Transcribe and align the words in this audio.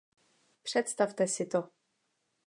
Představte 0.63 1.27
si 1.27 1.45
to! 1.45 1.69